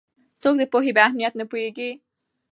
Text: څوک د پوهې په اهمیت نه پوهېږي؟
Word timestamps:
څوک 0.41 0.55
د 0.59 0.63
پوهې 0.71 0.91
په 0.95 1.01
اهمیت 1.07 1.33
نه 1.39 1.45
پوهېږي؟ 1.49 1.91